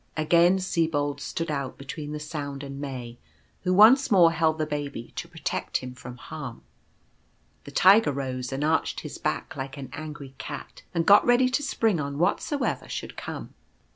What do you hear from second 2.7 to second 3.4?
May,